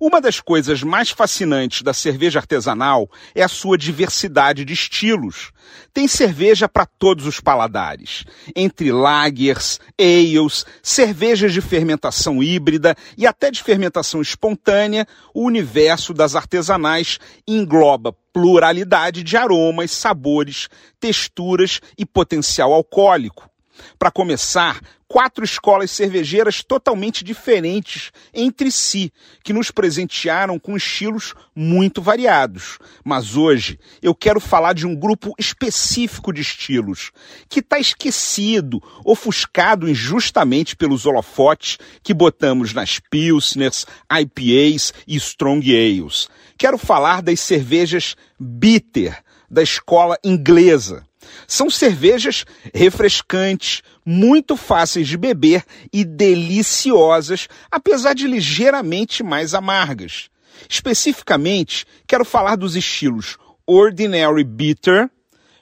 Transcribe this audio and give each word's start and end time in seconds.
Uma 0.00 0.20
das 0.20 0.40
coisas 0.40 0.82
mais 0.82 1.10
fascinantes 1.10 1.82
da 1.82 1.92
cerveja 1.92 2.38
artesanal 2.38 3.10
é 3.34 3.42
a 3.42 3.48
sua 3.48 3.76
diversidade 3.76 4.64
de 4.64 4.72
estilos. 4.72 5.50
Tem 5.92 6.06
cerveja 6.06 6.68
para 6.68 6.86
todos 6.86 7.26
os 7.26 7.40
paladares, 7.40 8.24
entre 8.54 8.92
lagers, 8.92 9.80
ales, 9.98 10.64
cervejas 10.82 11.52
de 11.52 11.60
fermentação 11.60 12.42
híbrida 12.42 12.96
e 13.16 13.26
até 13.26 13.50
de 13.50 13.62
fermentação 13.62 14.20
espontânea, 14.20 15.06
o 15.34 15.44
universo 15.44 16.14
das 16.14 16.34
artesanais 16.34 17.18
engloba 17.46 18.14
pluralidade 18.32 19.22
de 19.22 19.36
aromas, 19.36 19.90
sabores, 19.90 20.68
texturas 21.00 21.80
e 21.96 22.06
potencial 22.06 22.72
alcoólico. 22.72 23.50
Para 23.98 24.10
começar, 24.10 24.80
quatro 25.08 25.42
escolas 25.42 25.90
cervejeiras 25.90 26.62
totalmente 26.62 27.24
diferentes 27.24 28.12
entre 28.32 28.70
si, 28.70 29.10
que 29.42 29.52
nos 29.54 29.70
presentearam 29.70 30.58
com 30.58 30.76
estilos 30.76 31.34
muito 31.56 32.02
variados. 32.02 32.78
Mas 33.02 33.34
hoje 33.34 33.80
eu 34.02 34.14
quero 34.14 34.38
falar 34.38 34.74
de 34.74 34.86
um 34.86 34.94
grupo 34.94 35.34
específico 35.38 36.32
de 36.32 36.42
estilos, 36.42 37.10
que 37.48 37.60
está 37.60 37.78
esquecido, 37.78 38.82
ofuscado 39.04 39.88
injustamente 39.88 40.76
pelos 40.76 41.06
holofotes 41.06 41.78
que 42.02 42.12
botamos 42.12 42.74
nas 42.74 42.98
Pilsners, 42.98 43.86
IPAs 44.12 44.92
e 45.06 45.16
Strong 45.16 45.70
Ales. 45.74 46.28
Quero 46.58 46.76
falar 46.76 47.22
das 47.22 47.40
cervejas 47.40 48.14
bitter, 48.38 49.16
da 49.50 49.62
escola 49.62 50.18
inglesa. 50.22 51.07
São 51.46 51.70
cervejas 51.70 52.44
refrescantes, 52.74 53.82
muito 54.04 54.56
fáceis 54.56 55.08
de 55.08 55.16
beber 55.16 55.64
e 55.92 56.04
deliciosas, 56.04 57.48
apesar 57.70 58.14
de 58.14 58.26
ligeiramente 58.26 59.22
mais 59.22 59.54
amargas. 59.54 60.28
Especificamente, 60.68 61.86
quero 62.06 62.24
falar 62.24 62.56
dos 62.56 62.74
estilos 62.74 63.36
Ordinary 63.66 64.44
Bitter, 64.44 65.10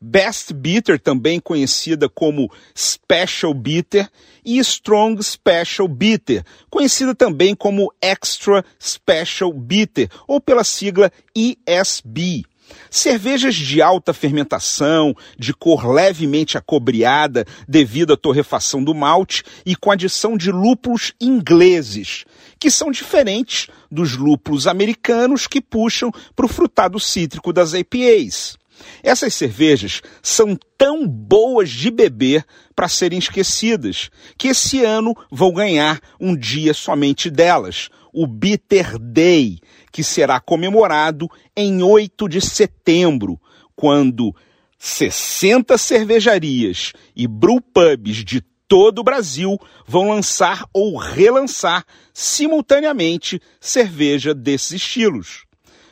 Best 0.00 0.52
Bitter, 0.54 1.00
também 1.00 1.40
conhecida 1.40 2.08
como 2.08 2.50
Special 2.76 3.52
Bitter, 3.52 4.08
e 4.44 4.58
Strong 4.60 5.22
Special 5.22 5.86
Bitter, 5.86 6.42
conhecida 6.70 7.14
também 7.14 7.54
como 7.54 7.92
Extra 8.00 8.64
Special 8.80 9.52
Bitter, 9.52 10.08
ou 10.26 10.40
pela 10.40 10.64
sigla 10.64 11.12
ESB. 11.34 12.44
Cervejas 12.90 13.54
de 13.54 13.82
alta 13.82 14.12
fermentação, 14.12 15.14
de 15.38 15.52
cor 15.52 15.86
levemente 15.86 16.56
acobreada 16.56 17.44
devido 17.68 18.12
à 18.12 18.16
torrefação 18.16 18.82
do 18.82 18.94
malte 18.94 19.42
e 19.64 19.76
com 19.76 19.90
adição 19.90 20.36
de 20.36 20.50
lúpulos 20.50 21.12
ingleses, 21.20 22.24
que 22.58 22.70
são 22.70 22.90
diferentes 22.90 23.68
dos 23.90 24.16
lúpulos 24.16 24.66
americanos 24.66 25.46
que 25.46 25.60
puxam 25.60 26.10
para 26.34 26.46
o 26.46 26.48
frutado 26.48 26.98
cítrico 26.98 27.52
das 27.52 27.72
IPAs. 27.74 28.56
Essas 29.02 29.34
cervejas 29.34 30.02
são 30.22 30.56
tão 30.76 31.06
boas 31.06 31.70
de 31.70 31.90
beber 31.90 32.44
para 32.74 32.88
serem 32.88 33.18
esquecidas, 33.18 34.10
que 34.36 34.48
esse 34.48 34.84
ano 34.84 35.16
vou 35.30 35.52
ganhar 35.52 36.00
um 36.20 36.36
dia 36.36 36.72
somente 36.72 37.30
delas, 37.30 37.88
o 38.12 38.26
Bitter 38.26 38.98
Day, 38.98 39.58
que 39.92 40.02
será 40.02 40.40
comemorado 40.40 41.28
em 41.56 41.82
8 41.82 42.28
de 42.28 42.40
setembro, 42.40 43.40
quando 43.74 44.34
60 44.78 45.76
cervejarias 45.76 46.92
e 47.14 47.26
brewpubs 47.26 48.24
de 48.24 48.40
todo 48.68 49.00
o 49.00 49.04
Brasil 49.04 49.58
vão 49.86 50.10
lançar 50.10 50.66
ou 50.72 50.96
relançar 50.96 51.84
simultaneamente 52.12 53.40
cerveja 53.60 54.34
desses 54.34 54.72
estilos. 54.72 55.44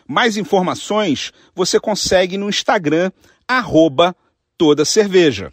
Mais 0.07 0.37
informações 0.37 1.33
você 1.55 1.81
consegue 1.81 2.37
no 2.37 2.49
Instagram, 2.49 3.11
arroba 3.49 4.15
toda 4.57 4.85
cerveja. 4.85 5.53